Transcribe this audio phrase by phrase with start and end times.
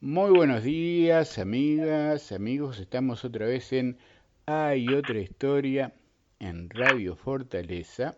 [0.00, 2.78] Muy buenos días, amigas, amigos.
[2.78, 3.98] Estamos otra vez en
[4.46, 5.92] Hay otra historia
[6.38, 8.16] en Radio Fortaleza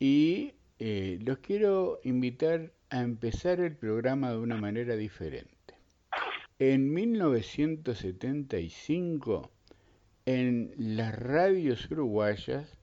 [0.00, 5.74] y eh, los quiero invitar a empezar el programa de una manera diferente.
[6.58, 9.50] En 1975,
[10.24, 12.78] en las radios uruguayas,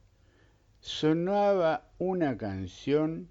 [0.78, 3.30] sonaba una canción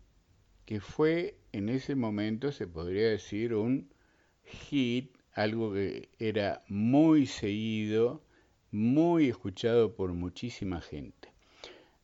[0.65, 3.90] que fue en ese momento, se podría decir, un
[4.52, 8.21] hit, algo que era muy seguido,
[8.71, 11.34] muy escuchado por muchísima gente.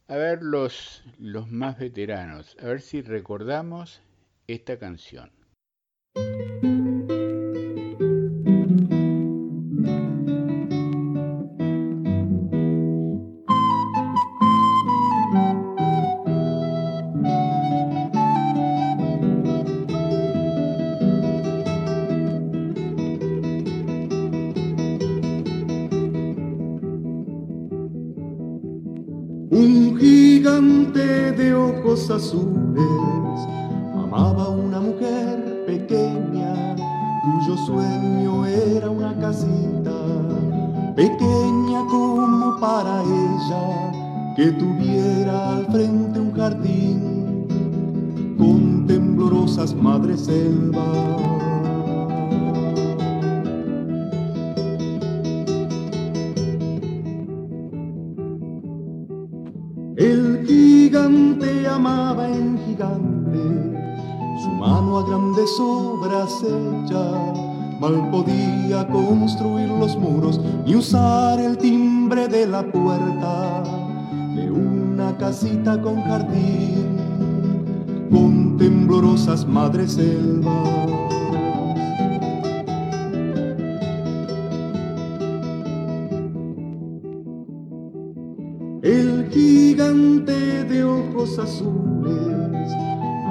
[0.07, 4.01] A ver los, los más veteranos, a ver si recordamos
[4.47, 5.31] esta canción.
[33.95, 36.75] Amaba una mujer pequeña
[37.23, 39.97] cuyo sueño era una casita
[40.95, 47.47] pequeña como para ella que tuviera al frente un jardín
[48.37, 51.46] con temblorosas madres selvas
[61.67, 63.39] amaba en gigante,
[64.41, 66.43] su mano a grandes obras
[67.79, 73.63] mal podía construir los muros ni usar el timbre de la puerta
[74.35, 76.97] de una casita con jardín,
[78.11, 81.16] con temblorosas madres selvas.
[91.37, 92.71] Azules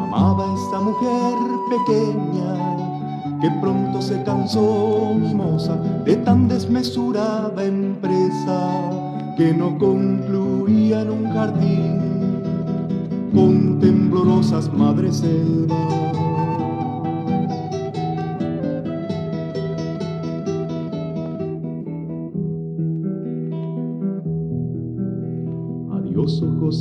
[0.02, 1.34] amaba esta mujer
[1.70, 2.76] pequeña
[3.40, 8.70] que pronto se cansó mimosa de tan desmesurada empresa
[9.36, 12.40] que no concluía en un jardín
[13.34, 15.22] con temblorosas madres.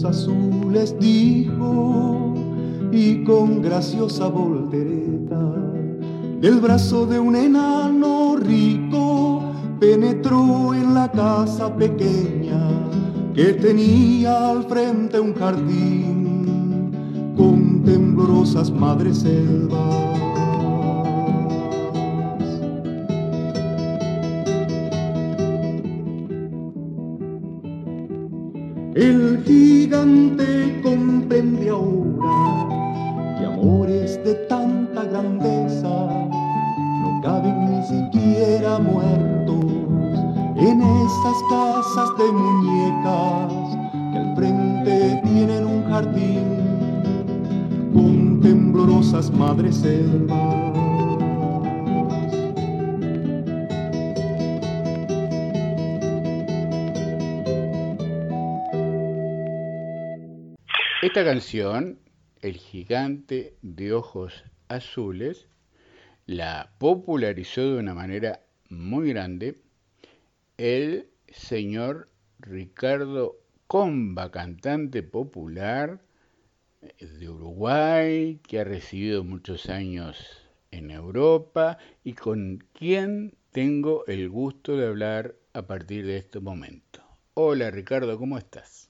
[0.04, 2.34] Azules dijo
[2.92, 5.54] y con graciosa voltereta
[6.42, 9.42] del brazo de un enano rico
[9.80, 12.68] penetró en la casa pequeña
[13.36, 16.92] que tenía al frente un jardín
[17.38, 20.05] con temblorosas madres selvas.
[31.76, 32.55] llora.
[61.06, 62.00] Esta canción,
[62.42, 65.48] El gigante de ojos azules,
[66.26, 69.62] la popularizó de una manera muy grande
[70.58, 76.02] el señor Ricardo Comba, cantante popular
[77.00, 80.18] de Uruguay, que ha recibido muchos años
[80.72, 87.04] en Europa y con quien tengo el gusto de hablar a partir de este momento.
[87.36, 88.85] Hola Ricardo, ¿cómo estás?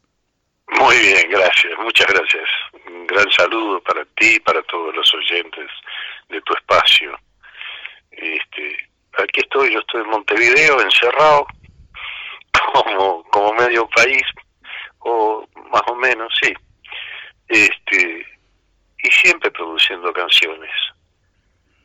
[0.67, 2.49] Muy bien, gracias, muchas gracias.
[2.87, 5.69] Un gran saludo para ti y para todos los oyentes
[6.29, 7.17] de tu espacio.
[8.11, 11.45] Este, aquí estoy, yo estoy en Montevideo, encerrado,
[12.73, 14.23] como, como medio país,
[14.99, 16.53] o más o menos, sí.
[17.47, 18.25] Este,
[19.03, 20.71] y siempre produciendo canciones.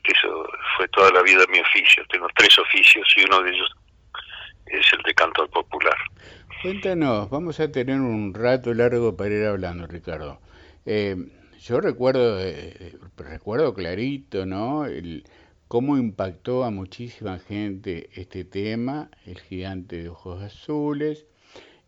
[0.04, 2.04] Eso fue toda la vida mi oficio.
[2.08, 3.70] Tengo tres oficios y uno de ellos
[4.66, 5.96] es el de canto popular.
[6.62, 10.40] Cuéntanos, vamos a tener un rato largo para ir hablando, Ricardo.
[10.84, 11.16] Eh,
[11.58, 14.84] yo recuerdo, eh, recuerdo clarito, ¿no?
[14.84, 15.24] El,
[15.68, 21.24] cómo impactó a muchísima gente este tema, el gigante de ojos azules.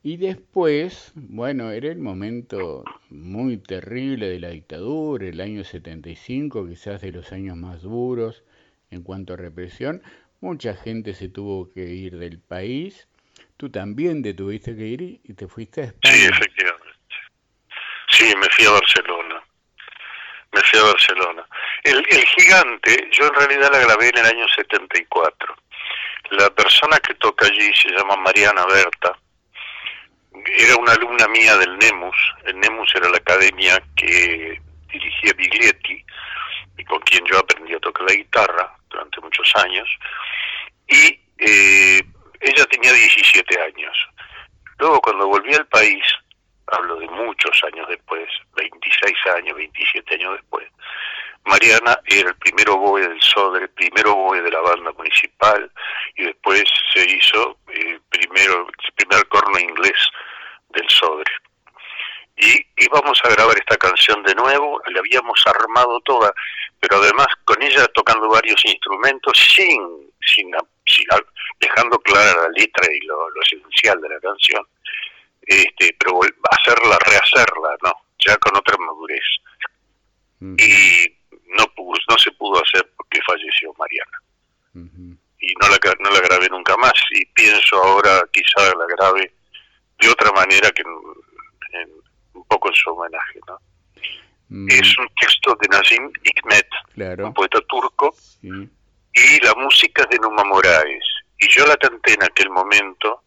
[0.03, 7.03] Y después, bueno, era el momento muy terrible de la dictadura, el año 75, quizás
[7.03, 8.43] de los años más duros
[8.91, 10.01] en cuanto a represión.
[10.41, 13.07] Mucha gente se tuvo que ir del país.
[13.57, 16.15] Tú también te tuviste que ir y te fuiste a España.
[16.15, 16.93] Sí, efectivamente.
[18.11, 19.43] Sí, me fui a Barcelona.
[20.53, 21.47] Me fui a Barcelona.
[21.85, 25.57] El, el gigante, yo en realidad la grabé en el año 74.
[26.31, 29.19] La persona que toca allí se llama Mariana Berta.
[30.59, 32.17] Era una alumna mía del NEMUS.
[32.47, 34.61] El NEMUS era la academia que
[34.91, 36.05] dirigía Biglietti
[36.79, 39.89] y con quien yo aprendí a tocar la guitarra durante muchos años.
[40.89, 42.03] Y eh,
[42.43, 43.97] ella tenía 17 años.
[44.79, 46.03] Luego cuando volví al país,
[46.67, 50.69] hablo de muchos años después, 26 años, 27 años después,
[51.45, 55.71] Mariana era el primer oboe del SODRE, el primer oboe de la banda municipal
[56.17, 60.09] y después se hizo eh, primero, el primer corno inglés
[60.71, 61.33] del SODRE.
[62.37, 66.33] Y íbamos a grabar esta canción de nuevo, la habíamos armado toda,
[66.83, 70.51] pero además con ella tocando varios instrumentos sin, sin,
[71.61, 74.67] dejando clara la letra y lo, esencial de la canción,
[75.43, 76.19] este, pero
[76.51, 77.93] hacerla, rehacerla, ¿no?
[78.27, 79.23] Ya con otra madurez.
[80.41, 81.07] Y
[81.57, 81.65] no,
[82.11, 84.19] no se pudo hacer porque falleció Mariana.
[85.39, 89.33] Y no la, no la grabé nunca más y pienso ahora quizá la grabe
[90.01, 93.39] de otra manera que un poco en su homenaje.
[93.47, 93.59] ¿no?
[94.53, 94.69] Mm.
[94.71, 96.69] Es un texto de Nazim Hikmet,
[97.25, 101.05] un poeta turco, y la música es de Numa Moraes.
[101.39, 103.23] Y yo la canté en aquel momento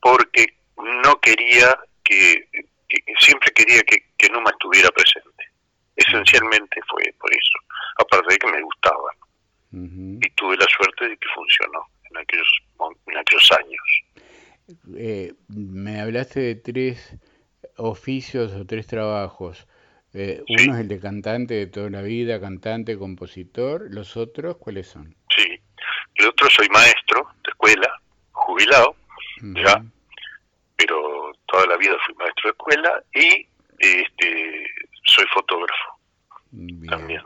[0.00, 0.46] porque
[1.04, 2.48] no quería que,
[3.20, 5.38] siempre quería que, que Numa estuviera presente
[5.98, 7.58] esencialmente fue por eso,
[7.98, 9.10] aparte de que me gustaba.
[9.70, 12.48] Y tuve la suerte de que funcionó en aquellos,
[13.06, 14.84] en aquellos años.
[14.96, 17.16] Eh, me hablaste de tres
[17.76, 19.66] oficios o tres trabajos.
[20.20, 23.86] Eh, uno es el de cantante de toda la vida, cantante, compositor.
[23.88, 25.14] ¿Los otros cuáles son?
[25.36, 25.60] Sí,
[26.16, 27.88] el otro soy maestro de escuela,
[28.32, 28.96] jubilado,
[29.40, 29.80] ya,
[30.74, 33.46] pero toda la vida fui maestro de escuela y
[33.78, 34.66] este
[35.04, 36.00] soy fotógrafo
[36.88, 37.22] también.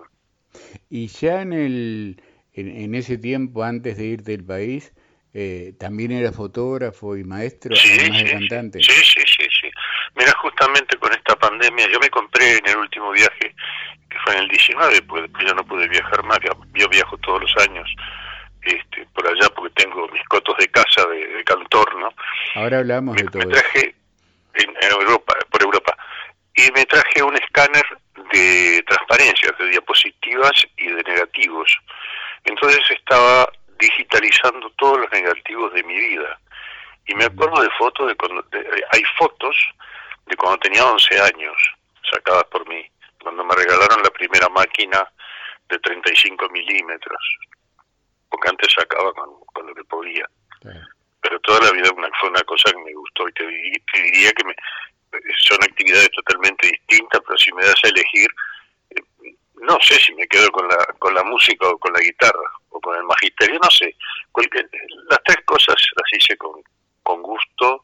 [0.90, 2.22] Y ya en, el,
[2.52, 4.92] en, ese tiempo, antes de irte del país,
[5.32, 8.82] eh, ¿también era fotógrafo y maestro, sí, además de cantante?
[8.82, 9.21] Sí, sí.
[10.22, 13.54] Mira, justamente con esta pandemia, yo me compré en el último viaje,
[14.08, 16.38] que fue en el 19, pues yo no pude viajar más,
[16.74, 17.88] yo viajo todos los años
[18.62, 22.08] este, por allá porque tengo mis cotos de casa de, cantor, ¿no?
[22.54, 23.44] Ahora hablamos de todo.
[23.44, 23.94] Me traje
[24.54, 25.96] en Europa, por Europa,
[26.54, 27.84] y me traje un escáner
[28.32, 31.76] de transparencias, de diapositivas y de negativos.
[32.44, 36.38] Entonces estaba digitalizando todos los negativos de mi vida.
[37.06, 38.44] Y me acuerdo de fotos de cuando,
[38.92, 39.56] hay fotos
[40.26, 41.56] de cuando tenía 11 años,
[42.10, 42.84] sacadas por mí,
[43.20, 45.08] cuando me regalaron la primera máquina
[45.68, 47.38] de 35 milímetros,
[48.28, 50.28] porque antes sacaba con, lo que podía.
[51.20, 51.90] Pero toda la vida
[52.20, 53.46] fue una cosa que me gustó y te
[54.02, 54.54] diría que me,
[55.38, 58.28] son actividades totalmente distintas, pero si me das a elegir,
[58.90, 62.50] eh, no sé si me quedo con la, con la música o con la guitarra
[62.70, 63.94] o con el magisterio, no sé.
[65.10, 66.62] las tres cosas las hice con,
[67.02, 67.81] con gusto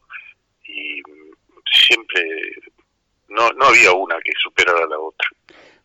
[1.72, 2.22] siempre
[3.28, 5.28] no, no había una que superara a la otra.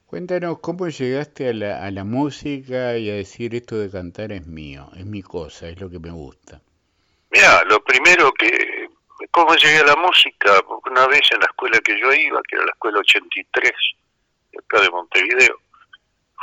[0.05, 4.45] Cuéntanos, ¿cómo llegaste a la, a la música y a decir esto de cantar es
[4.45, 6.61] mío, es mi cosa, es lo que me gusta?
[7.31, 8.83] Mira, lo primero que
[9.31, 10.61] ¿Cómo llegué a la música?
[10.67, 13.71] Porque una vez en la escuela que yo iba, que era la escuela 83,
[14.59, 15.59] acá de Montevideo,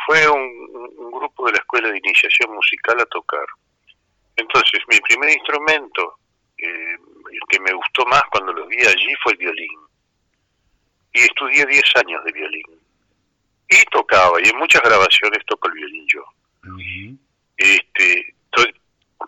[0.07, 3.45] fue un, grupo de la escuela de iniciación musical a tocar.
[4.37, 6.15] Entonces, mi primer instrumento,
[6.63, 6.97] eh,
[7.33, 9.79] el que me gustó más cuando lo vi allí, fue el violín.
[11.13, 12.67] Y estudié 10 años de violín.
[13.69, 16.25] Y tocaba, y en muchas grabaciones toco el violín yo.
[17.57, 18.35] este,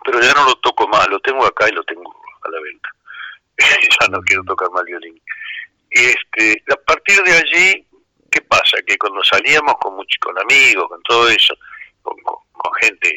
[0.04, 2.88] pero ya no lo toco más, lo tengo acá y lo tengo a la venta.
[4.00, 5.20] ya no quiero tocar más violín.
[5.90, 7.86] Este, a partir de allí,
[8.30, 8.78] ¿qué pasa?
[8.86, 11.54] Que cuando salíamos con, muchos, con amigos, con todo eso,
[12.02, 12.16] con,
[12.80, 13.08] gente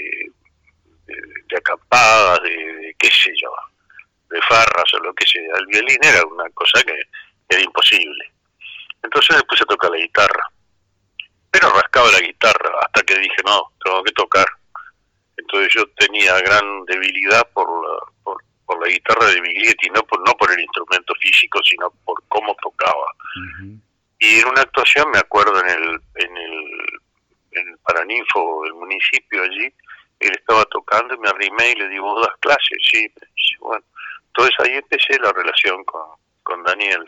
[1.05, 1.15] de,
[1.48, 3.50] de acampada, de, qué sé yo,
[4.36, 7.00] de farras o lo que sea, el violín era una cosa que
[7.50, 8.32] era imposible.
[9.04, 10.44] Entonces me puse a tocar la guitarra.
[11.51, 14.46] Pero rascaba la guitarra hasta que dije, no, tengo que tocar.
[15.38, 20.20] Entonces yo tenía gran debilidad por la, por, por la guitarra de Miglietti, no por,
[20.27, 23.08] no por el instrumento físico, sino por cómo tocaba.
[24.20, 26.62] Y en una actuación, me acuerdo en el, en el,
[27.51, 29.72] en el Paraninfo del municipio allí,
[30.20, 32.77] él estaba tocando y me arrimé y le digo, ¿vos das clases?
[32.89, 33.08] Sí,
[33.60, 33.86] bueno.
[34.38, 36.01] Entonces ahí empecé la relación con,
[36.44, 37.06] con Daniel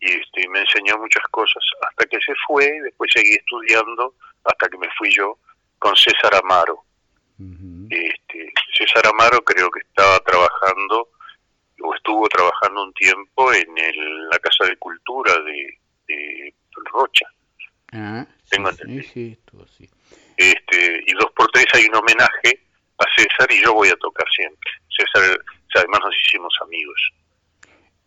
[0.00, 4.14] y este, me enseñó muchas cosas hasta que se fue, después seguí estudiando
[4.44, 5.38] hasta que me fui yo
[5.78, 6.84] con César Amaro.
[7.90, 11.08] este, César Amaro creo que estaba trabajando
[11.82, 16.54] o estuvo trabajando un tiempo en la Casa de Cultura de,
[16.92, 17.26] Rocha.
[17.92, 19.38] Ah, Tengo sí, sí,
[19.76, 19.90] sí.
[20.36, 22.63] Este, y dos por tres hay un homenaje
[22.98, 24.70] a César y yo voy a tocar siempre.
[24.88, 25.38] César,
[25.74, 27.12] además nos hicimos amigos.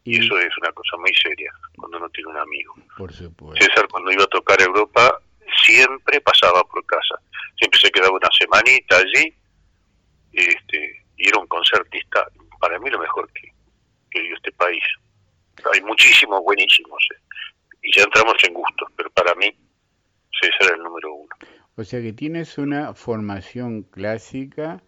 [0.04, 2.76] Y, eso es una cosa muy seria cuando uno tiene un amigo.
[2.98, 3.64] Por supuesto.
[3.64, 5.20] César cuando iba a tocar Europa
[5.66, 7.16] siempre pasaba por casa.
[7.58, 9.34] Siempre se quedaba una semanita allí.
[10.32, 12.28] Este, y era un concertista,
[12.60, 13.52] para mí lo mejor que,
[14.12, 14.84] que dio este país.
[15.74, 17.06] Hay muchísimos buenísimos.
[17.14, 17.22] Eh.
[17.84, 19.54] Y ya entramos en gustos, pero para mí
[20.40, 21.36] César es el número uno.
[21.78, 24.82] O sea que tienes una formación clásica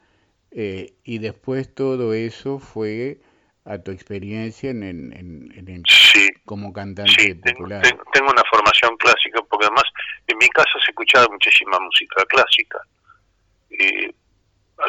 [0.49, 3.21] eh, y después todo eso fue
[3.63, 5.83] a tu experiencia en, en,
[6.45, 7.83] como cantante popular.
[7.83, 9.83] Tengo, tengo, una formación clásica porque además
[10.25, 12.79] en mi casa se escuchaba muchísima música clásica.
[13.69, 14.11] Eh,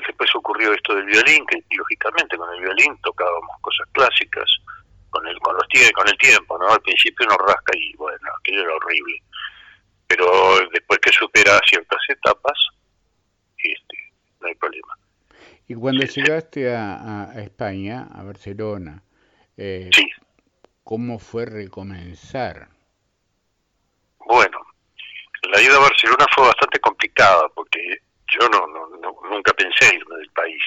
[0.06, 4.48] después ocurrió esto del violín, que lógicamente con el violín tocábamos cosas clásicas
[5.10, 6.68] con el con los con el tiempo, ¿no?
[6.68, 9.22] Al principio uno rasca y bueno, aquello era horrible
[10.10, 12.58] pero después que supera ciertas etapas,
[13.56, 13.96] este,
[14.40, 14.98] no hay problema.
[15.68, 19.04] Y cuando llegaste a, España, a Barcelona,
[19.56, 19.88] eh,
[20.82, 22.70] ¿cómo fue recomenzar?
[24.26, 24.58] Bueno,
[25.42, 27.78] la ida a Barcelona fue bastante complicada porque
[28.32, 28.66] yo no,
[29.30, 30.62] nunca pensé irme del país.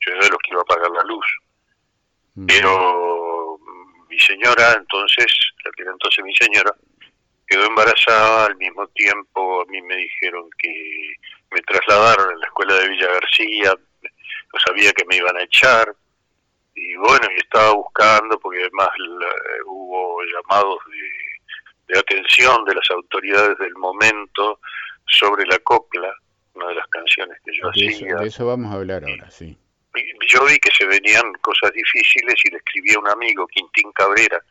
[0.00, 1.26] Yo era de los que iba a pagar la luz.
[2.34, 2.46] Mm.
[2.46, 3.60] Pero
[4.08, 5.26] mi señora, entonces,
[5.64, 6.74] la que era entonces mi señora,
[7.52, 11.14] quedó embarazada, al mismo tiempo a mí me dijeron que
[11.50, 15.94] me trasladaron a la escuela de Villa García, no sabía que me iban a echar,
[16.74, 18.88] y bueno, y estaba buscando, porque además
[19.66, 20.78] hubo llamados
[21.88, 24.58] de, atención de las autoridades del momento
[25.06, 26.10] sobre la copla,
[26.54, 28.16] una de las canciones que yo hacía.
[28.16, 29.58] de eso vamos a hablar ahora, sí.
[30.26, 34.42] Yo vi que se venían cosas difíciles y le escribí a un amigo, Quintín Cabrera,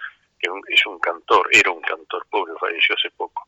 [0.42, 3.46] que es un cantor, era un cantor, pobre, falleció hace poco,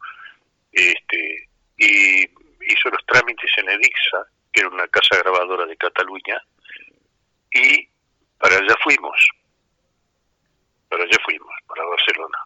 [0.72, 6.42] este, y hizo los trámites en Edixa, que era una casa grabadora de Cataluña,
[7.52, 7.88] y
[8.40, 9.28] para allá fuimos,
[10.90, 12.38] para allá fuimos, para Barcelona.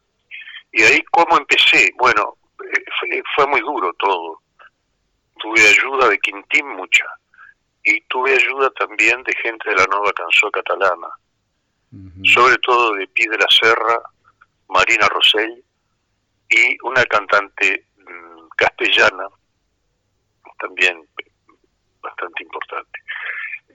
[0.71, 1.91] Y ahí, ¿cómo empecé?
[1.97, 2.37] Bueno,
[2.73, 4.41] eh, fue, muy duro todo.
[5.39, 7.05] Tuve ayuda de Quintín mucha,
[7.83, 11.07] y tuve ayuda también de gente de la nueva canción catalana,
[12.23, 14.01] sobre todo de Piedra Serra,
[14.69, 15.63] Marina Rosell
[16.49, 19.27] y una cantante mm, castellana,
[20.59, 21.03] también
[22.01, 22.99] bastante importante,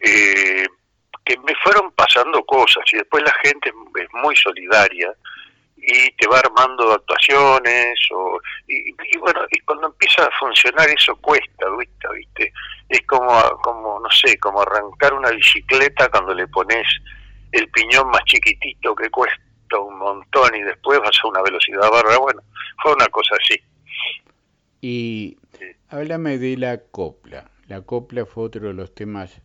[0.01, 0.67] eh,
[1.25, 5.15] que me fueron pasando cosas y después la gente es muy solidaria
[5.77, 11.69] y te va armando actuaciones o, y, bueno y cuando empieza a funcionar eso cuesta
[11.77, 12.09] ¿viste?
[12.15, 12.53] viste
[12.89, 13.29] es como
[13.63, 16.87] como no sé como arrancar una bicicleta cuando le pones
[17.51, 19.43] el piñón más chiquitito que cuesta
[19.81, 22.19] un montón y después vas a una velocidad barra.
[22.19, 22.43] Bueno,
[22.83, 23.61] fue una cosa así.
[24.81, 25.37] Y
[25.89, 27.51] háblame de la copla.
[27.69, 29.41] La copla fue otro de los temas,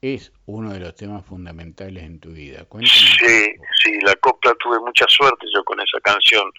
[0.00, 2.66] es uno de los temas fundamentales en tu vida.
[2.82, 6.50] sí, sí, la copla tuve mucha suerte yo con esa canción.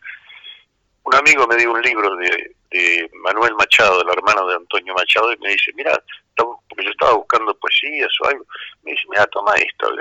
[1.03, 5.33] Un amigo me dio un libro de, de Manuel Machado, el hermano de Antonio Machado,
[5.33, 5.91] y me dice, mira,
[6.43, 8.46] porque yo estaba buscando poesías o algo,
[8.84, 9.91] me dice, mira, toma esto,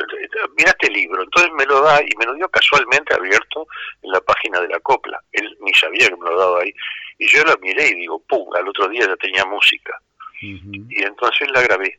[0.56, 1.22] mira este libro.
[1.22, 3.66] Entonces me lo da y me lo dio casualmente abierto
[4.02, 5.20] en la página de la copla.
[5.32, 6.72] Él ni sabía que me lo daba ahí.
[7.18, 10.00] Y yo la miré y digo, pum, al otro día ya tenía música.
[10.40, 11.98] Y entonces la grabé.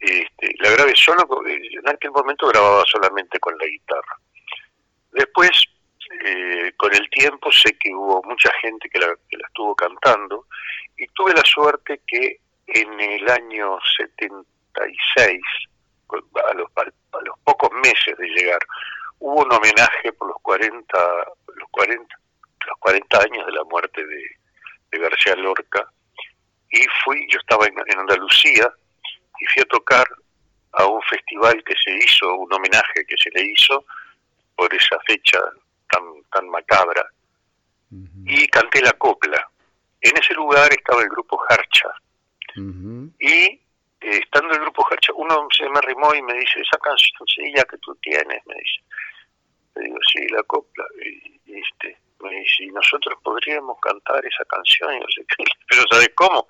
[0.00, 4.18] Este, la grabé solo, en aquel momento grababa solamente con la guitarra.
[5.12, 5.50] Después,
[6.24, 10.46] eh, con el tiempo, sé que hubo mucha gente que la, que la estuvo cantando
[10.96, 15.40] y tuve la suerte que en el año 76,
[16.10, 18.60] a los, a los pocos meses de llegar,
[19.18, 20.98] hubo un homenaje por los 40,
[21.54, 22.16] los 40,
[22.66, 24.36] los 40 años de la muerte de,
[24.98, 25.86] García Lorca,
[26.70, 28.72] y fui, yo estaba en, Andalucía,
[29.38, 30.06] y fui a tocar
[30.72, 33.84] a un festival que se hizo, un homenaje que se le hizo
[34.56, 35.38] por esa fecha
[35.90, 37.06] tan, tan macabra,
[38.24, 39.46] y canté la copla.
[40.00, 41.90] En ese lugar estaba el grupo Harcha,
[42.56, 43.60] y
[44.00, 47.78] eh, estando el grupo Hercha, uno se me arrimó y me dice, esa cancioncilla que
[47.78, 48.80] tú tienes, me dice.
[49.74, 50.84] Le digo, sí, la copla.
[51.04, 54.94] Y, este, me dice, ¿y nosotros podríamos cantar esa canción?
[54.94, 55.44] Y no sé qué.
[55.68, 56.46] Pero ¿sabes cómo?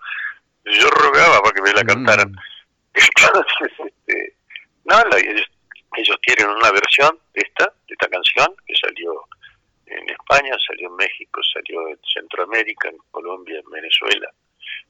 [0.65, 2.35] Yo rogaba para que me la cantaran.
[2.95, 4.35] Entonces, este,
[4.85, 5.47] nada, ellos,
[5.97, 9.25] ellos tienen una versión de esta, de esta canción, que salió
[9.87, 14.33] en España, salió en México, salió en Centroamérica, en Colombia, en Venezuela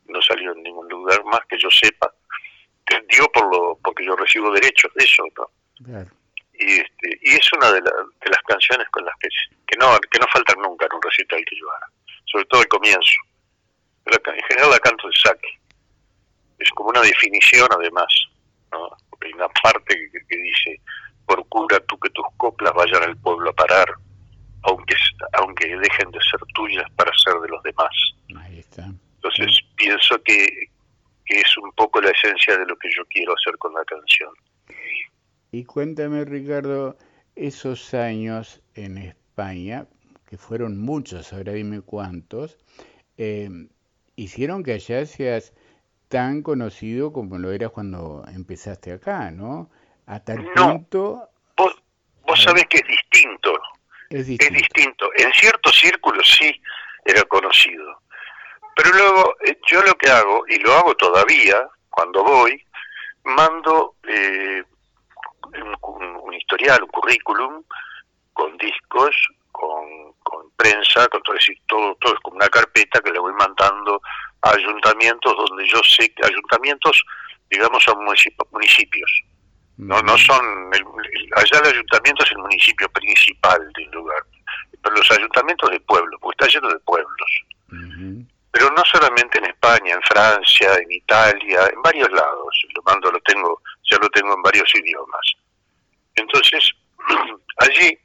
[0.06, 2.12] no salió en ningún lugar más que yo sepa.
[3.10, 5.50] Digo por lo, porque yo recibo derechos de eso, ¿no?
[6.58, 9.28] Y, este, y es una de, de las canciones con las que,
[9.66, 11.90] que, no, que no faltan nunca en un recital que yo haga,
[12.24, 13.12] sobre todo el comienzo.
[14.06, 15.58] en general la canto de saque.
[16.58, 18.06] Es como una definición además,
[18.72, 18.88] ¿no?
[19.10, 19.94] Porque hay una parte
[20.28, 20.80] que, dice,
[21.26, 23.86] procura tú que tus coplas vayan al pueblo a parar,
[24.62, 24.94] aunque,
[25.34, 27.94] aunque dejen de ser tuyas para ser de los demás.
[28.38, 28.86] Ahí está.
[29.26, 30.68] Entonces pienso que,
[31.24, 34.30] que es un poco la esencia de lo que yo quiero hacer con la canción.
[35.50, 36.96] Y cuéntame, Ricardo,
[37.34, 39.86] esos años en España,
[40.28, 42.58] que fueron muchos, ahora dime cuántos,
[43.16, 43.48] eh,
[44.16, 45.52] hicieron que allá seas
[46.08, 49.70] tan conocido como lo eras cuando empezaste acá, ¿no?
[50.06, 51.28] A tal punto...
[51.56, 51.82] Vos,
[52.26, 53.52] vos sabés que es distinto.
[54.10, 54.44] Es distinto.
[54.44, 55.08] Es distinto.
[55.16, 56.60] En ciertos círculos sí
[57.04, 58.00] era conocido.
[58.76, 62.62] Pero luego eh, yo lo que hago, y lo hago todavía, cuando voy,
[63.24, 64.62] mando eh,
[65.82, 67.64] un, historial, un currículum,
[68.34, 69.16] con discos,
[69.50, 70.14] con,
[70.56, 74.00] prensa, con todo, todo, todo es como una carpeta que le voy mandando
[74.42, 77.02] a ayuntamientos donde yo sé que ayuntamientos,
[77.50, 79.22] digamos, son municipios.
[79.78, 80.70] No, no son,
[81.36, 84.22] allá el ayuntamiento es el municipio principal del lugar,
[84.82, 87.30] pero los ayuntamientos de pueblo, porque está lleno de pueblos.
[88.56, 92.66] Pero no solamente en España, en Francia, en Italia, en varios lados.
[92.74, 93.60] Lo mando, lo tengo,
[93.90, 95.34] ya lo tengo en varios idiomas.
[96.14, 96.72] Entonces,
[97.58, 97.98] allí,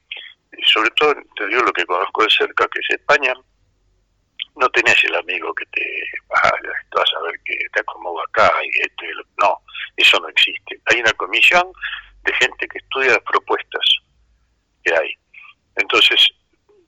[0.65, 3.34] sobre todo, te digo lo que conozco de cerca, que es España,
[4.58, 6.03] no tenés el amigo que te
[6.43, 6.51] ah,
[6.98, 9.58] vas a ver que te acomodo acá y este, no,
[9.96, 10.81] eso no existe.
[10.88, 11.72] Hay una comisión
[12.24, 13.86] de gente que estudia las propuestas
[14.84, 15.13] que hay.
[15.77, 16.27] Entonces,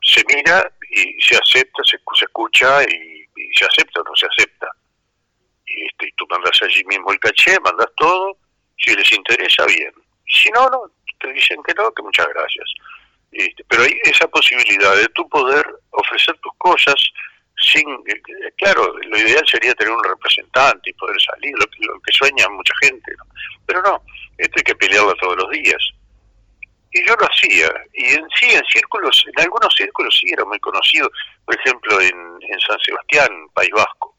[0.03, 4.67] se mira y se acepta, se, escucha y, se acepta o no se acepta.
[5.65, 8.37] Y, este, y tú mandas allí mismo el caché, mandas todo,
[8.77, 9.93] si les interesa, bien.
[10.27, 12.65] Si no, no, te dicen que no, que muchas gracias.
[13.31, 16.95] Este, pero hay esa posibilidad de tú poder ofrecer tus cosas
[17.61, 18.21] sin, eh,
[18.57, 23.13] claro, lo ideal sería tener un representante y poder salir, lo, que sueña mucha gente,
[23.65, 24.03] pero no,
[24.37, 25.81] esto hay que pelearlo todos los días.
[26.93, 30.59] Y yo lo hacía, y en sí, en círculos, en algunos círculos sí era muy
[30.59, 31.09] conocido,
[31.45, 34.15] por ejemplo en, en San Sebastián, País Vasco,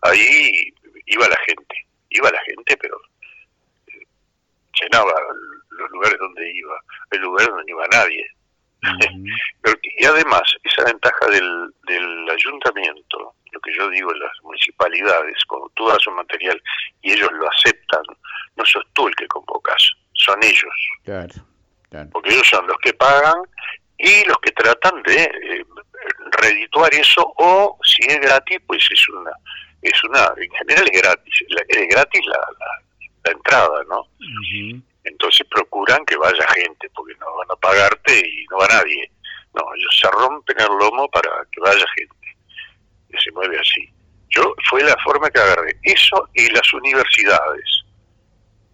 [0.00, 0.72] ahí
[1.06, 2.98] iba la gente, iba la gente, pero
[3.88, 4.06] eh,
[4.80, 5.12] llenaba
[5.70, 8.26] los lugares donde iba, el lugar donde no iba nadie.
[9.98, 15.70] y además, esa ventaja del, del ayuntamiento, lo que yo digo en las municipalidades, cuando
[15.74, 16.60] tú das un material
[17.02, 18.02] y ellos lo aceptan,
[18.56, 20.74] no sos tú el que convocas, son ellos.
[21.04, 21.34] Claro,
[22.12, 23.36] Porque ellos son los que pagan
[23.98, 25.64] y los que tratan de eh,
[26.40, 29.30] redituar eso, o si es gratis, pues es una,
[29.82, 31.34] es una, en general es gratis,
[31.68, 34.06] es gratis la, la, entrada, ¿no?
[35.04, 39.10] entonces procuran que vaya gente, porque no van a pagarte y no va nadie.
[39.54, 42.36] No, ellos se rompen el lomo para que vaya gente.
[43.10, 43.88] Y se mueve así.
[44.30, 45.76] Yo fue la forma que agarré.
[45.82, 47.84] Eso y las universidades.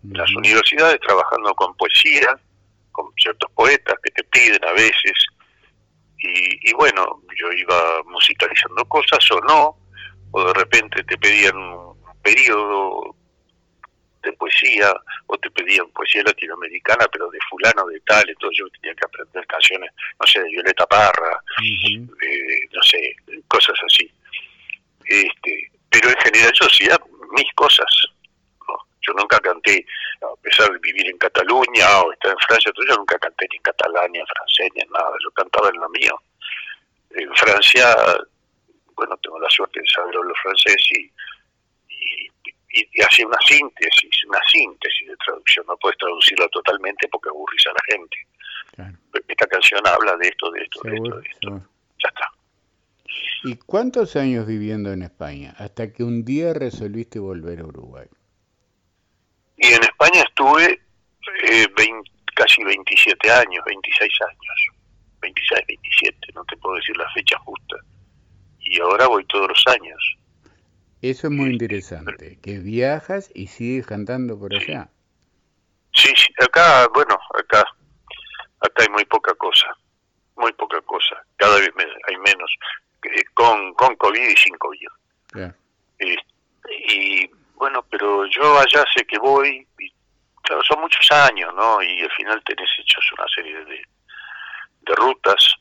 [0.02, 2.38] Las universidades trabajando con poesía,
[3.02, 5.14] con ciertos poetas que te piden a veces.
[6.18, 9.76] Y, y bueno, yo iba musicalizando cosas o no,
[10.32, 13.16] o de repente te pedían un periodo
[14.22, 14.92] de poesía
[15.28, 19.46] o te pedían poesía latinoamericana pero de fulano de tal entonces yo tenía que aprender
[19.46, 21.42] canciones no sé de Violeta Parra
[22.70, 23.16] no sé
[23.48, 24.12] cosas así.
[25.06, 26.98] Este pero en general yo hacía
[27.34, 28.10] mis cosas
[29.00, 29.84] yo nunca canté
[30.68, 34.18] de vivir en Cataluña o estar en Francia yo nunca canté ni en catalán ni
[34.18, 36.14] en francés ni en nada yo cantaba en lo mío
[37.10, 37.96] en Francia
[38.94, 41.10] bueno tengo la suerte de saber hablar francés y
[42.72, 45.64] y, hace una síntesis, una síntesis de traducción.
[45.66, 48.16] No puedes traducirla totalmente porque aburrís a la gente.
[49.28, 51.68] Esta canción habla de esto, de esto, de esto, de esto.
[52.02, 52.30] Ya está.
[53.44, 58.06] ¿Y cuántos años viviendo en España hasta que un día resolviste volver a Uruguay?
[59.60, 60.80] Y en España estuve
[61.50, 61.66] eh,
[62.34, 64.80] casi 27 años, 26 años.
[65.20, 67.76] 26, 27, no te puedo decir la fecha justa.
[68.60, 70.16] Y ahora voy todos los años.
[71.02, 74.88] Eso es muy interesante, que viajas y sigues cantando por allá.
[75.92, 77.62] Sí, sí, acá, bueno, acá,
[78.60, 79.66] acá hay muy poca cosa,
[80.36, 81.70] muy poca cosa, cada vez
[82.06, 82.54] hay menos,
[83.02, 84.88] eh, con, con COVID y sin COVID.
[86.68, 89.92] y bueno, pero yo allá sé que voy, y,
[90.42, 91.80] claro, son muchos años, ¿no?
[91.82, 93.82] Y al final tenés hechos una serie de,
[94.80, 95.54] de rutas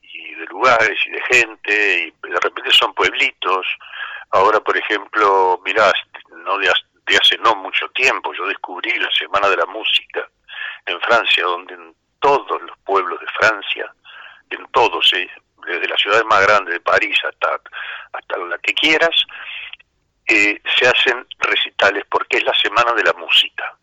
[0.00, 3.66] y de lugares y de gente, y de repente son pueblitos,
[4.30, 5.92] Ahora, por ejemplo, mirá,
[6.44, 10.28] no de, hace no mucho tiempo, yo descubrí la Semana de la Música
[10.84, 13.92] en Francia, donde en todos los pueblos de Francia,
[14.50, 15.30] en todos, eh,
[15.66, 17.60] desde la ciudad más grande de París hasta,
[18.12, 19.14] hasta la que quieras,
[20.28, 23.76] eh, se hacen recitales porque es la Semana de la Música.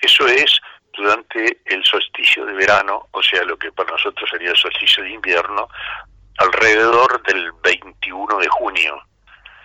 [0.00, 0.60] Eso es
[0.92, 5.10] durante el solsticio de verano, o sea, lo que para nosotros sería el solsticio de
[5.10, 5.68] invierno,
[6.38, 9.02] alrededor del 21 de junio,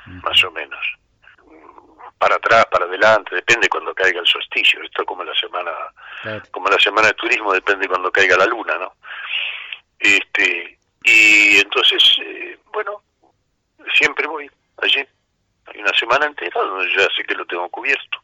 [0.05, 0.79] más o menos.
[2.17, 4.81] Para atrás, para adelante, depende cuando caiga el solsticio.
[4.81, 5.71] Esto como la semana,
[6.51, 8.93] como la semana de turismo, depende cuando caiga la luna, ¿no?
[9.99, 13.01] Este, y entonces, eh, bueno,
[13.93, 14.49] siempre voy
[14.81, 15.05] allí.
[15.67, 18.21] Hay una semana entera donde ya sé que lo tengo cubierto.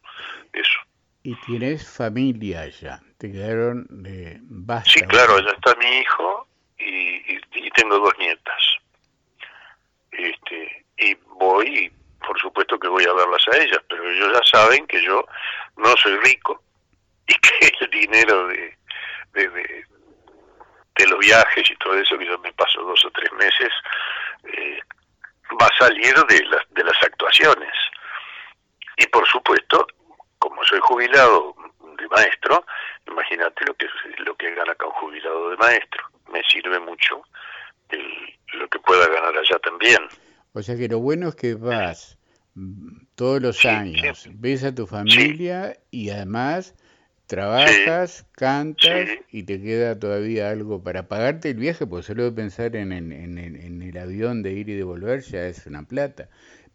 [0.51, 0.79] Eso.
[1.23, 3.01] ¿Y tienes familia allá?
[3.17, 4.89] ¿Te quedaron de basta?
[4.89, 8.61] Sí, claro, allá está mi hijo y, y, tengo dos nietas.
[10.11, 11.91] Este, y voy,
[12.25, 15.25] por supuesto que voy a verlas a ellas, pero ellos ya saben que yo
[15.77, 16.61] no soy rico
[17.27, 18.77] y que el dinero de,
[19.33, 23.71] de, de, los viajes y todo eso que yo me paso dos o tres meses
[24.43, 24.79] eh,
[25.61, 27.73] va a salir de las, de las actuaciones.
[28.97, 29.87] Y por supuesto,
[30.39, 31.55] como soy jubilado
[31.97, 32.65] de maestro,
[33.07, 33.87] imagínate lo que
[34.19, 36.03] lo que gana acá un jubilado de maestro.
[36.31, 37.23] Me sirve mucho
[38.53, 40.01] lo que pueda ganar allá también.
[40.53, 42.17] O sea que lo bueno es que vas
[43.15, 46.75] todos los años, ves a tu familia y además
[47.27, 52.75] trabajas, cantas y te queda todavía algo para pagarte el viaje, porque solo de pensar
[52.75, 56.27] en, en, en, el avión de ir y de volver ya es una plata.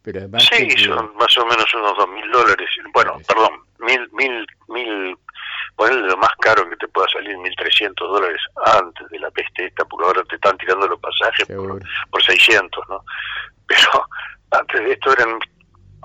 [0.02, 2.68] Pero además sí, son más o menos unos dos mil dólares.
[2.94, 5.16] Bueno, perdón, mil, mil, mil,
[5.78, 9.84] lo más caro que te pueda salir, mil trescientos dólares antes de la peste esta,
[9.84, 11.80] porque ahora te están tirando los pasajes por,
[12.10, 13.04] por 600, ¿no?
[13.66, 14.06] Pero
[14.52, 15.38] antes de esto eran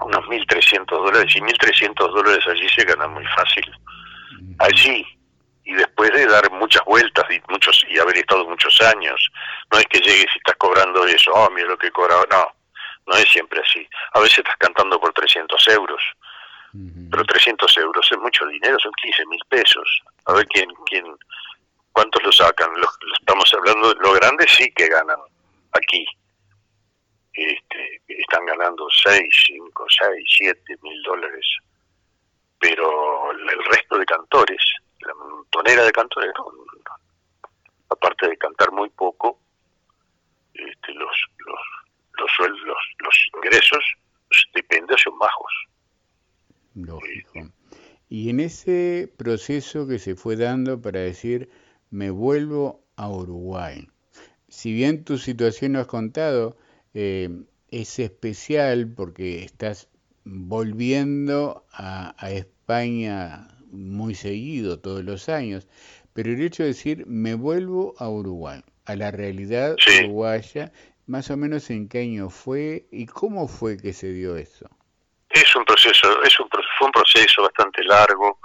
[0.01, 3.63] unos mil trescientos dólares, y mil trescientos dólares allí se ganan muy fácil.
[4.59, 5.05] Allí,
[5.65, 9.29] y después de dar muchas vueltas y muchos y haber estado muchos años,
[9.71, 12.63] no es que llegues y estás cobrando eso, oh, mira lo que he cobrado, no
[13.07, 13.87] no es siempre así.
[14.13, 16.01] A veces estás cantando por 300 euros,
[17.11, 20.01] pero 300 euros es mucho dinero, son 15 mil pesos.
[20.25, 21.05] A ver quién, quién,
[21.91, 22.69] cuántos lo sacan.
[22.79, 25.19] Los, estamos hablando, los grandes sí que ganan
[25.73, 26.05] aquí.
[27.33, 31.45] Este, están ganando 6, 5, 6, 7 mil dólares.
[32.63, 34.61] Pero el resto de cantores,
[34.99, 36.31] la montonera de cantores,
[37.89, 39.37] aparte de cantar muy poco,
[40.53, 41.59] este, los, los
[42.19, 43.83] los sueldos, los ingresos,
[44.29, 45.53] los son bajos.
[46.75, 47.51] Lógico.
[48.09, 51.49] Y en ese proceso que se fue dando para decir,
[51.89, 53.87] me vuelvo a Uruguay,
[54.47, 56.57] si bien tu situación no has contado,
[56.93, 57.29] eh,
[57.71, 59.89] es especial porque estás
[60.25, 62.15] volviendo a,
[62.63, 65.67] España muy seguido todos los años,
[66.13, 70.71] pero el hecho de decir me vuelvo a Uruguay, a la realidad uruguaya
[71.05, 74.69] más o menos en qué año fue y cómo fue que se dio eso.
[75.29, 76.47] Es un proceso, es un,
[76.77, 78.39] fue un proceso bastante largo,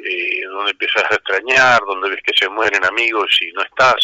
[0.00, 4.00] eh, donde empezás a extrañar, donde ves que se mueren amigos y no estás.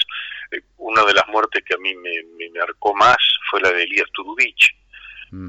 [0.52, 3.18] Eh, una de las muertes que a mí me, me marcó más
[3.50, 4.06] fue la de Elías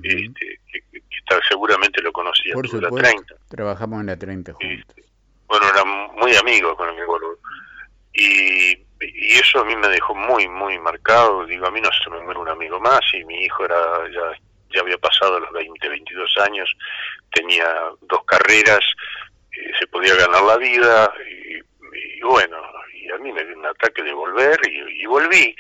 [0.04, 1.02] Este, que,
[1.50, 3.36] seguramente lo conocía Por supuesto, la 30.
[3.50, 4.96] Trabajamos en la 30 juntos.
[5.48, 10.48] bueno, era muy amigo con el que Y y eso a mí me dejó muy,
[10.48, 11.46] muy marcado.
[11.46, 14.40] Digo, a mí no se me muere un amigo más y mi hijo era ya,
[14.74, 16.76] ya había pasado los 20, 22 años,
[17.34, 17.66] tenía
[18.02, 18.82] dos carreras,
[19.52, 22.58] eh, se podía ganar la vida y, bueno,
[22.94, 25.56] y a mí me dio un ataque de volver y, volví.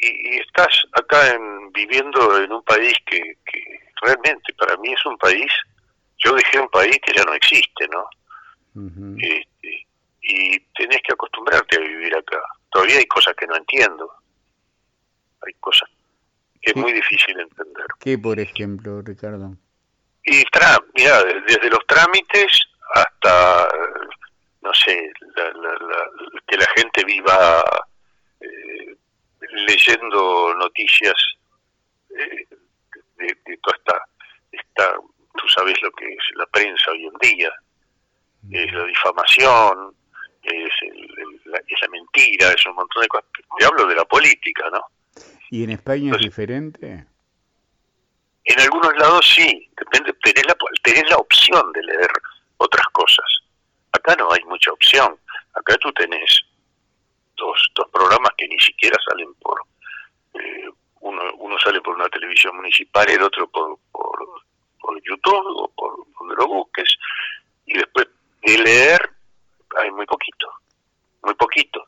[0.00, 5.18] Y, estás acá en, viviendo en un país que, que realmente para mí es un
[5.18, 5.50] país,
[6.18, 8.08] yo dejé un país que ya no existe, ¿no?
[10.28, 12.40] y tenés que acostumbrarte a vivir acá.
[12.70, 14.12] Todavía hay cosas que no entiendo.
[15.46, 15.88] Hay cosas
[16.60, 17.86] que es muy difícil entender.
[17.98, 19.56] ¿Qué, por ejemplo, Ricardo?
[20.24, 20.44] Y
[20.94, 22.60] mira, desde los trámites
[22.94, 23.68] hasta,
[24.60, 25.10] no sé,
[26.46, 27.62] que la gente viva
[28.40, 28.96] eh,
[29.40, 31.14] leyendo noticias
[32.10, 32.46] eh,
[33.16, 34.02] de, toda esta,
[34.52, 34.94] esta,
[35.36, 37.52] tú sabes lo que es la prensa hoy en día,
[38.50, 39.94] es la difamación,
[40.42, 40.72] es,
[41.44, 43.28] la, es mentira, es un montón de cosas.
[43.58, 44.80] Te hablo de la política, ¿no?
[45.50, 47.04] ¿Y en España es diferente?
[48.44, 52.10] En algunos lados sí, depende, tenés la, tenés la opción de leer
[52.56, 53.26] otras cosas.
[53.92, 55.18] Acá no hay mucha opción.
[55.54, 56.40] Acá tú tenés
[57.38, 59.62] dos, dos programas que ni siquiera salen por...
[60.34, 60.68] Eh,
[61.00, 64.08] uno, uno sale por una televisión municipal, el otro por, por,
[65.04, 66.96] YouTube o por donde lo busques,
[67.66, 68.08] y después
[68.42, 69.10] de leer
[69.76, 70.50] hay muy poquito,
[71.22, 71.86] muy poquito.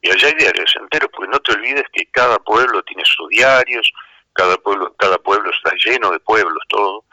[0.00, 3.92] Y allá hay diarios enteros, porque no te olvides que cada pueblo tiene sus diarios,
[4.32, 7.04] cada pueblo, cada pueblo está lleno de pueblos, todo.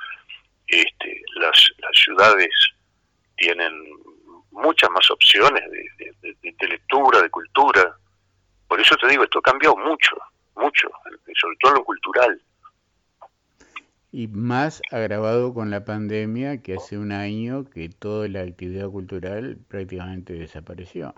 [0.67, 1.57] Este, las
[1.93, 2.51] ciudades
[3.35, 3.73] tienen
[4.51, 7.97] muchas más opciones de, lectura, de cultura.
[8.67, 10.15] Por eso te digo, esto ha cambiado mucho,
[10.55, 10.89] mucho,
[11.39, 12.41] sobre todo lo cultural.
[14.11, 19.57] Y más agravado con la pandemia, que hace un año que toda la actividad cultural
[19.67, 21.13] prácticamente desapareció.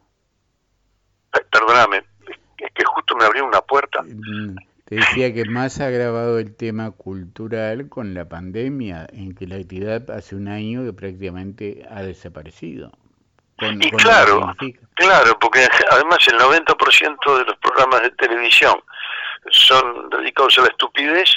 [1.51, 2.03] Perdóname,
[2.57, 4.01] es que justo me abrió una puerta.
[4.03, 9.55] Mm, te decía que más agravado el tema cultural con la pandemia, en que la
[9.55, 12.91] actividad hace un año que prácticamente ha desaparecido.
[13.61, 14.55] Y claro,
[14.95, 18.81] claro, porque además el 90% de los programas de televisión
[19.51, 21.29] son dedicados a la estupidez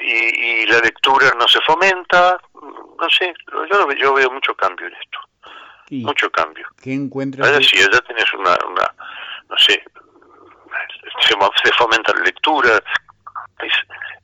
[0.00, 3.34] y, la lectura no se fomenta, no sé,
[3.70, 5.18] yo, yo veo mucho cambio en esto,
[5.90, 6.66] mucho cambio.
[6.82, 7.46] ¿Qué encuentras?
[7.48, 8.94] Es decir, ya tienes una, una
[9.48, 9.82] no sé,
[11.20, 12.80] se, se fomenta la lectura,
[13.58, 13.72] es,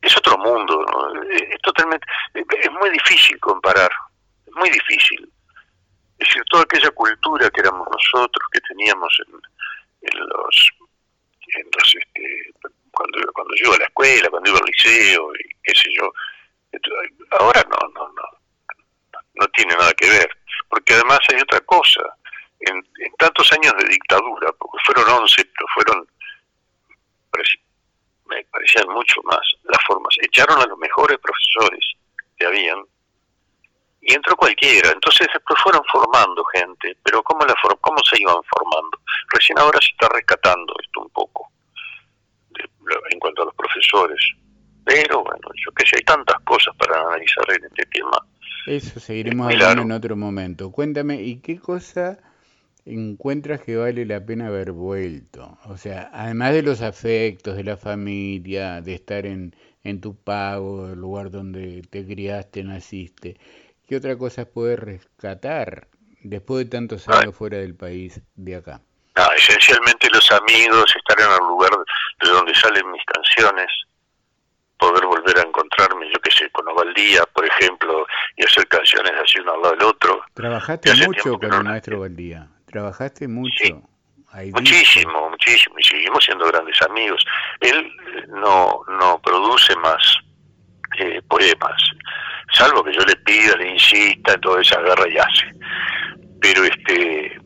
[0.00, 0.84] es otro mundo,
[1.30, 3.90] es, totalmente, es muy difícil comparar,
[4.46, 5.30] es muy difícil.
[6.18, 9.34] Es decir, toda aquella cultura que éramos nosotros, que teníamos en,
[10.02, 10.70] en los,
[11.54, 12.52] en los este,
[12.90, 16.12] cuando, cuando yo iba a la escuela, cuando iba al liceo, y qué sé yo.
[17.38, 18.38] Ahora no, no, no,
[19.34, 20.28] no tiene nada que ver,
[20.68, 22.02] porque además hay otra cosa.
[22.60, 22.84] En,
[23.18, 26.08] tantos años de dictadura, porque fueron 11, pero fueron,
[28.26, 30.14] me parecían mucho más las formas.
[30.20, 31.84] Echaron a los mejores profesores
[32.36, 32.84] que habían
[34.00, 34.90] y entró cualquiera.
[34.90, 38.98] Entonces después fueron formando gente, pero ¿cómo, la cómo se iban formando?
[39.28, 41.50] Recién ahora se está rescatando esto un poco
[43.10, 44.20] en cuanto a los profesores.
[44.84, 48.18] Pero bueno, yo que sé, hay tantas cosas para analizar en este tema.
[48.66, 50.70] Eso seguiremos hablando en otro momento.
[50.72, 52.18] Cuéntame, ¿y qué cosa
[52.86, 55.58] encuentras que vale la pena haber vuelto?
[55.66, 60.88] O sea, además de los afectos, de la familia, de estar en, en tu pago,
[60.88, 63.36] el lugar donde te criaste, naciste,
[63.88, 65.88] ¿qué otra cosa puedes rescatar
[66.22, 68.80] después de tantos años fuera del país, de acá?
[69.36, 71.70] esencialmente los amigos, estar en el lugar
[72.22, 73.66] de donde salen mis canciones,
[74.76, 79.40] poder volver a encontrarme, yo qué sé, con Ovaldía, por ejemplo, y hacer canciones así
[79.40, 80.22] uno al lado del otro.
[80.34, 83.82] Trabajaste mucho con el maestro Ovaldía, trabajaste mucho.
[84.52, 87.24] muchísimo, muchísimo, y seguimos siendo grandes amigos.
[87.58, 87.92] Él
[88.28, 90.18] no, no produce más
[90.98, 91.82] eh, poemas,
[92.52, 95.52] salvo que yo le pida, le insista, toda esa guerra y hace.
[96.40, 97.40] Pero este,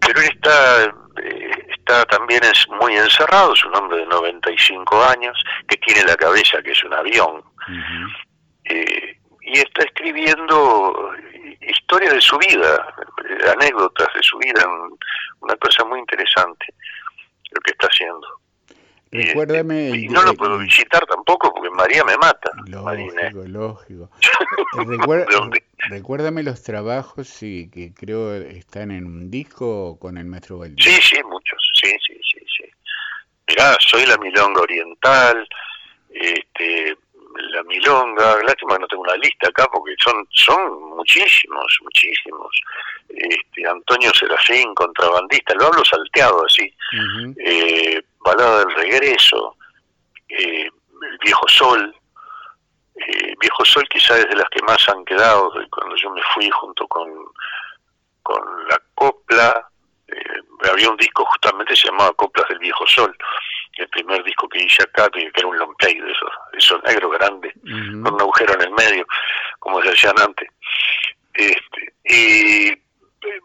[0.00, 0.84] pero él está
[1.22, 5.36] eh, está también es muy encerrado, es un hombre de 95 años,
[5.68, 7.42] que tiene la cabeza que es un avión,
[8.64, 11.12] eh, y está escribiendo
[11.60, 12.94] historia de su vida,
[13.52, 14.64] anécdotas de su vida,
[15.40, 16.66] una cosa muy interesante
[17.52, 18.26] lo que está haciendo.
[19.12, 19.90] Recuérdame.
[19.90, 22.50] Y, no lo puedo visitar tampoco porque María me mata.
[22.66, 24.10] Lógico, lógico.
[25.90, 30.82] recuérdame los trabajos sí, que creo están en un disco con el maestro Valdés.
[30.82, 31.72] Sí, sí, muchos.
[31.74, 32.44] Sí, sí, sí.
[32.56, 32.64] sí.
[33.48, 35.46] Mirá, soy la Milonga Oriental,
[36.08, 36.96] este,
[37.34, 38.42] la Milonga.
[38.44, 42.60] Lástima que no tengo una lista acá porque son son muchísimos, muchísimos.
[43.08, 46.74] Este, Antonio Serafín, contrabandista, lo hablo salteado así.
[47.38, 49.56] eh, Balada del Regreso,
[50.28, 50.68] eh,
[51.02, 51.94] El Viejo Sol.
[52.94, 56.48] Eh, Viejo Sol quizá es de las que más han quedado cuando yo me fui
[56.50, 57.08] junto con,
[58.22, 59.68] con la copla.
[60.08, 63.16] Eh, había un disco justamente se llamaba Coplas del Viejo Sol,
[63.78, 67.12] el primer disco que hice acá, que, era un long play de esos, esos negros
[67.12, 69.06] grandes, con un agujero en el medio,
[69.58, 70.48] como se hacían antes.
[71.34, 73.40] Este, y eh,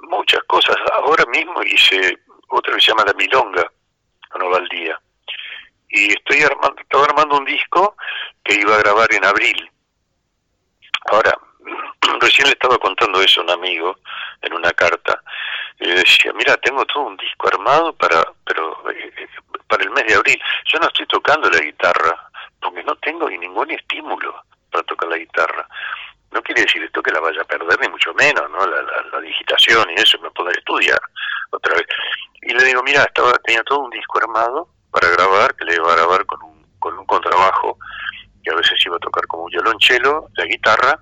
[0.00, 0.76] muchas cosas.
[0.92, 3.70] Ahora mismo hice otra que se llama La Milonga,
[4.30, 5.00] con día
[5.90, 7.96] Y estoy armando, estaba armando un disco
[8.44, 9.70] que iba a grabar en abril.
[11.10, 11.38] Ahora,
[12.20, 13.96] recién le estaba contando eso a un amigo
[14.42, 15.22] en una carta.
[15.80, 19.28] Y le decía, mira, tengo todo un disco armado para, pero eh,
[19.68, 20.40] para el mes de abril.
[20.72, 25.18] Yo no estoy tocando la guitarra porque no tengo ni ningún estímulo para tocar la
[25.18, 25.68] guitarra.
[26.30, 28.66] No quiere decir esto que la vaya a perder, ni mucho menos, ¿no?
[28.66, 31.00] La, la digitación y eso, me poder estudiar
[31.50, 31.86] otra vez.
[32.42, 35.92] Y le digo, mira, estaba, tenía todo un disco armado para grabar, que le iba
[35.92, 37.78] a grabar con un, con un contrabajo,
[38.42, 41.00] que a veces iba a tocar como un violonchelo, la guitarra,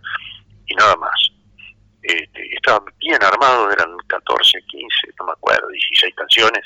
[0.66, 1.30] y nada más.
[2.02, 6.64] Este, estaba bien armado, eran 14, 15, no me acuerdo, 16 canciones.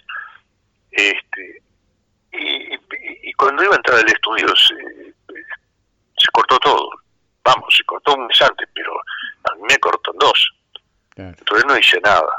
[0.90, 1.62] Este,
[2.32, 2.74] y,
[3.22, 5.14] y, cuando iba a entrar al estudio se,
[6.16, 6.90] se cortó todo.
[7.44, 8.92] Vamos, se cortó un mes antes, pero
[9.50, 10.52] a mí me cortó en dos.
[11.16, 12.32] Entonces no hice nada.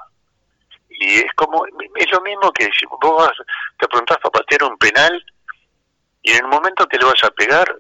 [0.90, 3.32] Y es como, es lo mismo que si vos
[3.80, 5.24] te preguntás para patear un penal
[6.22, 7.76] y en el momento que le vas a pegar,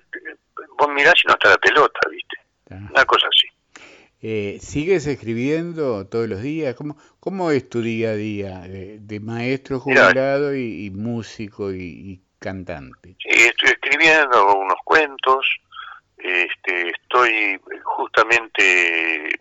[0.77, 2.37] vos mirás y no está la pelota, ¿viste?
[2.69, 3.47] Una cosa así.
[4.23, 6.75] Eh, ¿Sigues escribiendo todos los días?
[6.75, 13.15] ¿Cómo, cómo es tu día a día de, maestro jubilado y, músico y, cantante?
[13.19, 15.47] Sí, estoy escribiendo unos cuentos,
[16.19, 19.39] este, estoy justamente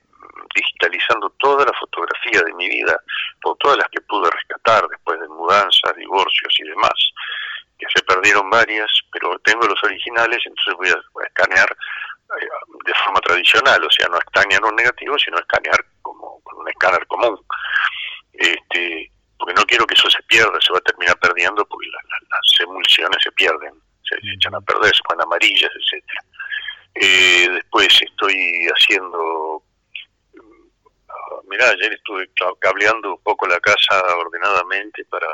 [0.54, 2.98] digitalizando toda la fotografía de mi vida,
[3.42, 7.12] por todas las que pude rescatar después de mudanzas, divorcios y demás,
[7.78, 11.76] que se perdieron varias, pero tengo los originales, entonces voy a escanear eh,
[12.84, 17.06] de forma tradicional, o sea, no escanear un negativo, sino escanear como con un escáner
[17.06, 17.38] común.
[18.32, 22.60] Este, porque no quiero que eso se pierda, se va a terminar perdiendo porque las
[22.60, 26.22] emulsiones se pierden, se, echan a perder, se ponen amarillas, etcétera.
[26.94, 29.62] Eh, después estoy haciendo,
[30.34, 35.28] mm, mirá, ayer estuve cableando un poco la casa ordenadamente para,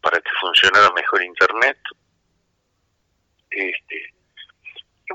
[0.00, 1.78] para que funcionara mejor internet.
[3.50, 4.13] Este,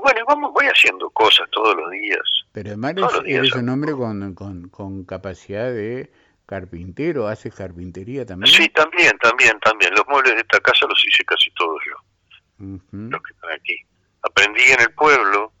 [0.00, 2.20] y bueno, vamos, voy haciendo cosas todos los días.
[2.52, 4.34] Pero además eres, un hombre con,
[4.70, 6.10] con, capacidad de
[6.46, 8.52] carpintero, haces carpintería también.
[8.52, 9.92] Sí, también, también, también.
[9.94, 13.76] Los muebles de esta casa los hice casi todos yo, los que están aquí.
[14.22, 15.52] Aprendí en el pueblo.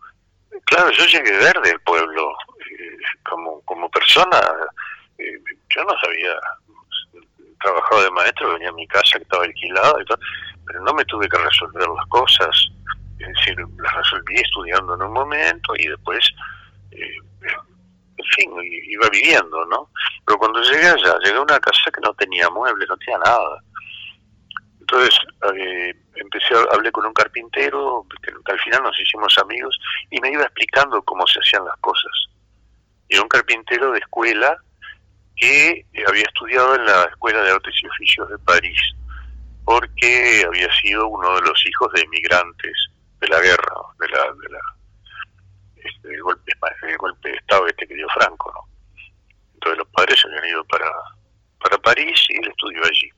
[0.64, 2.32] Claro, yo llegué verde del pueblo.
[2.70, 4.40] Eh, como, como persona,
[5.18, 5.38] eh,
[5.74, 6.34] yo no sabía,
[7.60, 10.18] trabajaba de maestro, venía a mi casa que estaba alquilada y todo,
[10.66, 12.70] pero no me tuve que resolver las cosas
[13.40, 16.24] decir, las resolví estudiando en un momento y después,
[16.92, 17.16] eh,
[18.16, 19.90] en fin, iba viviendo, ¿no?
[20.26, 23.62] Pero cuando llegué allá, llegué a una casa que no tenía muebles, no tenía nada.
[24.80, 25.18] Entonces
[25.56, 29.78] eh, empecé, a, hablé con un carpintero, que, al final nos hicimos amigos,
[30.10, 32.12] y me iba explicando cómo se hacían las cosas.
[33.08, 34.56] Era un carpintero de escuela
[35.36, 38.80] que había estudiado en la Escuela de Artes y Oficios de París,
[39.64, 42.89] porque había sido uno de los hijos de emigrantes
[43.20, 44.60] de la guerra, de la, de la
[45.76, 46.52] este, el golpe,
[46.82, 48.70] el golpe de Estado este que dio Franco, ¿no?
[49.54, 50.90] Entonces los padres se habían ido para,
[51.82, 53.10] París y él estudió allí.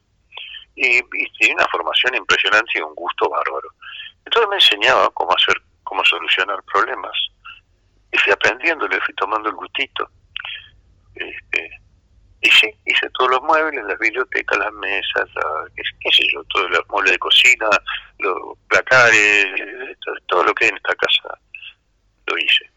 [0.77, 3.69] Y, y tiene una formación impresionante y un gusto bárbaro.
[4.25, 7.13] Entonces me enseñaba cómo hacer, cómo solucionar problemas.
[8.13, 10.09] Y fui aprendiendo, le fui tomando el gustito.
[11.15, 11.82] Este,
[12.43, 15.29] y sí, hice todos los muebles, las bibliotecas, las mesas,
[15.77, 17.69] qué, sé yo, todos los muebles de cocina,
[18.19, 19.47] los placares,
[20.27, 21.39] todo, lo que hay en esta casa
[22.27, 22.69] lo hice.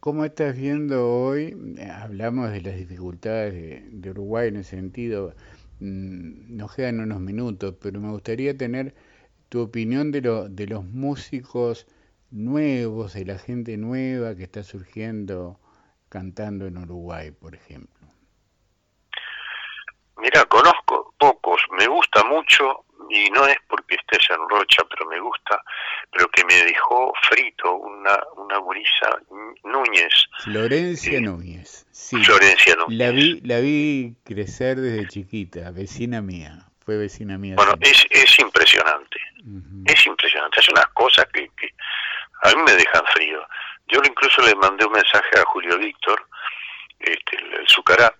[0.00, 1.56] ¿Cómo estás viendo hoy?
[2.02, 3.54] Hablamos de las dificultades
[3.90, 5.34] de, Uruguay en ese sentido.
[5.78, 8.92] Mm, nos quedan unos minutos, pero me gustaría tener
[9.48, 11.86] tu opinión de, lo, de los músicos
[12.32, 15.60] nuevos, de la gente nueva que está surgiendo
[16.08, 17.93] cantando en Uruguay, por ejemplo.
[20.16, 25.20] Mira, conozco pocos, me gusta mucho y no es porque estés en Rocha, pero me
[25.20, 25.62] gusta,
[26.10, 29.18] pero que me dejó frito una, una gurisa
[29.64, 30.26] Núñez.
[30.38, 32.16] Florencia eh, Núñez, sí.
[32.24, 32.98] Florencia Núñez.
[32.98, 37.54] La vi, la vi crecer desde chiquita, vecina mía, fue vecina mía.
[37.56, 39.18] Bueno, es, es impresionante,
[39.86, 41.74] es impresionante, es unas cosas que, que
[42.42, 43.46] a mí me dejan frío.
[43.88, 46.26] Yo incluso le mandé un mensaje a Julio Víctor,
[47.00, 48.14] este, el, el Zucará,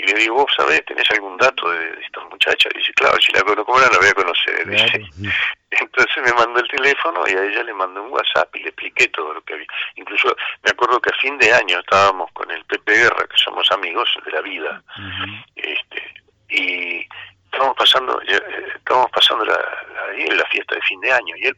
[0.00, 2.70] y le digo, vos sabés, tenés algún dato de, esta muchacha.
[2.74, 4.66] Y dice, claro, si la conozco la voy a conocer.
[5.70, 9.08] Entonces me mandó el teléfono y a ella le mandó un WhatsApp y le expliqué
[9.08, 9.66] todo lo que había.
[9.96, 13.70] Incluso me acuerdo que a fin de año estábamos con el Pepe Guerra, que somos
[13.72, 14.82] amigos de la vida,
[15.54, 16.14] este,
[16.48, 17.06] y
[17.44, 18.40] estábamos pasando, eh,
[18.74, 21.56] estábamos pasando la, la, la fiesta de fin de año y él,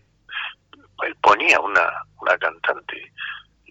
[1.05, 1.89] él ponía una,
[2.21, 3.13] una cantante.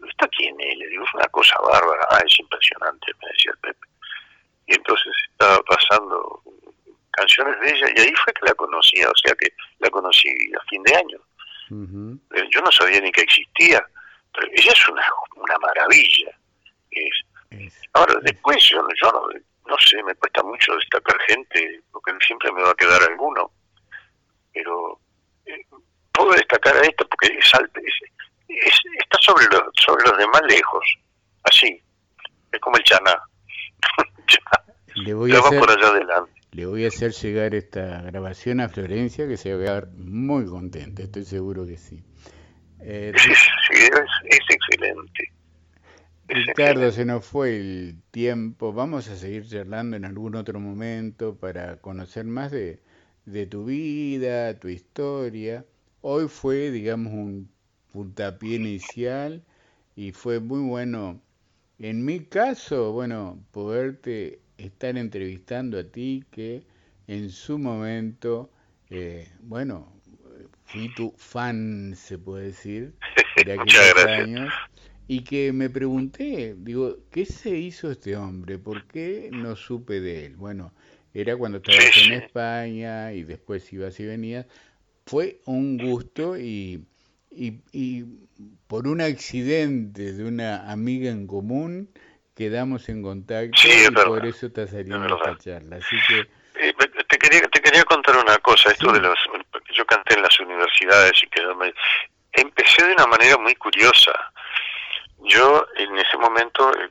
[0.10, 0.77] ¿Está quién es?
[0.77, 2.07] Le digo, es una cosa bárbara.
[2.10, 3.90] Ah, es impresionante, me decía el Pepe
[4.67, 6.43] y entonces estaba pasando
[7.12, 10.63] canciones de ella y ahí fue que la conocía, o sea que la conocí a
[10.69, 11.19] fin de año.
[11.72, 13.86] Eh, yo no sabía ni que existía,
[14.34, 15.03] pero ella es una,
[15.36, 16.32] una maravilla.
[16.91, 17.72] Es.
[17.93, 19.28] Ahora, después yo, yo no,
[19.68, 23.51] no, sé, me cuesta mucho destacar gente, porque siempre me va a quedar alguno,
[24.53, 24.99] pero
[25.45, 25.66] eh,
[26.14, 27.51] puedo destacar a esta porque es,
[28.47, 30.86] es, está sobre los, sobre los demás lejos,
[31.43, 31.82] así,
[32.51, 33.22] es como el chaná.
[34.95, 35.61] Le voy, a hacer,
[36.51, 40.45] le voy a hacer llegar esta grabación a Florencia, que se va a quedar muy
[40.45, 42.03] contenta, estoy seguro que sí.
[42.82, 45.32] Eh, sí, es, excelente.
[46.27, 48.73] Ricardo, se nos fue el tiempo.
[48.73, 52.79] Vamos a seguir charlando en algún otro momento para conocer más de,
[53.25, 55.65] de tu vida, tu historia.
[56.01, 57.49] Hoy fue, digamos, un
[57.91, 59.43] puntapié inicial
[59.95, 61.21] y fue muy bueno.
[61.82, 66.61] En mi caso, bueno, poderte estar entrevistando a ti que
[67.07, 68.51] en su momento,
[68.91, 69.91] eh, bueno,
[70.65, 72.93] fui tu fan, se puede decir,
[73.45, 74.53] de aquellos años,
[75.07, 78.59] y que me pregunté, digo, ¿qué se hizo este hombre?
[78.59, 80.36] ¿Por qué no supe de él?
[80.36, 80.75] Bueno,
[81.15, 84.45] era cuando estabas en España y después ibas y venías.
[85.07, 86.86] Fue un gusto y,
[87.32, 88.03] y,
[88.67, 91.89] por un accidente de una amiga en común
[92.36, 95.77] quedamos en contacto y por eso te saliendo esta charla.
[95.77, 96.19] Así que...
[96.55, 96.73] Eh,
[97.07, 99.17] te, quería, te quería contar una cosa, esto de los...
[99.73, 101.57] Yo canté en las universidades y quedó...
[102.34, 104.11] Empecé de una manera muy curiosa
[105.24, 106.89] yo en ese momento eh,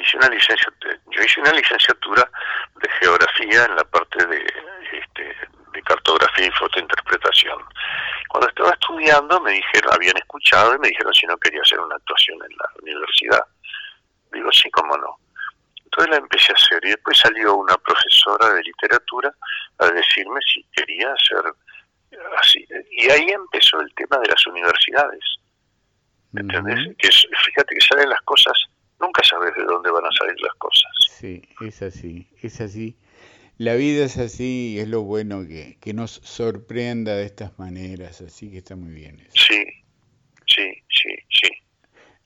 [0.00, 2.30] hice una licenciatura, yo hice una licenciatura
[2.76, 4.46] de geografía en la parte de,
[4.92, 5.36] este,
[5.72, 7.58] de cartografía y fotointerpretación.
[8.28, 11.96] Cuando estaba estudiando me dijeron, habían escuchado y me dijeron si no quería hacer una
[11.96, 13.44] actuación en la universidad.
[14.32, 15.18] Digo, sí, cómo no.
[15.84, 19.34] Entonces la empecé a hacer y después salió una profesora de literatura
[19.78, 21.52] a decirme si quería hacer
[22.40, 22.66] así.
[22.92, 25.35] Y ahí empezó el tema de las universidades
[26.40, 26.96] ¿Entendés?
[26.98, 28.54] que fíjate que salen las cosas,
[29.00, 30.90] nunca sabes de dónde van a salir las cosas.
[31.10, 32.96] Sí, es así, es así.
[33.58, 38.20] La vida es así y es lo bueno que, que nos sorprenda de estas maneras,
[38.20, 39.20] así que está muy bien.
[39.20, 39.46] Eso.
[39.48, 39.64] Sí,
[40.46, 41.48] sí, sí, sí.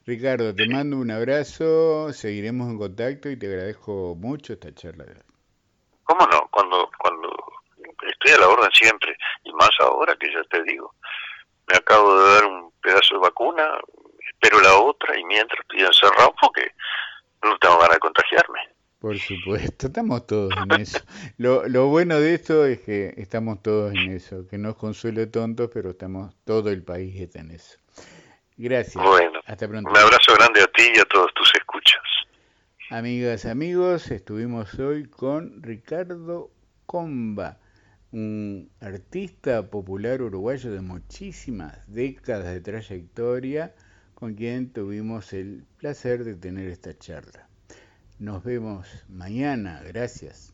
[0.05, 5.05] Ricardo, te mando un abrazo, seguiremos en contacto y te agradezco mucho esta charla.
[6.03, 6.49] ¿Cómo no?
[6.51, 7.29] Cuando, cuando
[8.09, 10.93] estoy a la orden siempre, y más ahora que ya te digo,
[11.67, 13.79] me acabo de dar un pedazo de vacuna,
[14.41, 16.71] espero la otra y mientras estoy encerrado porque
[17.43, 18.59] no tengo ganas de contagiarme.
[18.99, 20.99] Por supuesto, estamos todos en eso.
[21.37, 25.27] Lo, lo bueno de esto es que estamos todos en eso, que no es consuelo
[25.29, 27.77] tontos, pero estamos, todo el país está en eso.
[28.57, 29.03] Gracias.
[29.03, 29.89] Bueno, hasta pronto.
[29.89, 32.01] Un abrazo grande a ti y a todos tus escuchas.
[32.91, 36.51] Amigas, amigos, estuvimos hoy con Ricardo
[36.85, 37.57] Comba
[38.11, 43.73] un artista popular uruguayo de muchísimas décadas de trayectoria
[44.21, 47.49] con quien tuvimos el placer de tener esta charla.
[48.19, 50.53] Nos vemos mañana, gracias.